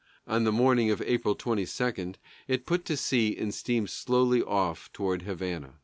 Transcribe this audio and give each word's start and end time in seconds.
On 0.25 0.45
the 0.45 0.51
morning 0.51 0.89
of 0.89 0.99
April 1.03 1.35
22, 1.35 2.15
it 2.47 2.65
put 2.65 2.85
to 2.85 2.97
sea 2.97 3.37
and 3.37 3.53
steamed 3.53 3.91
slowly 3.91 4.41
off 4.41 4.91
toward 4.93 5.21
Havana. 5.21 5.75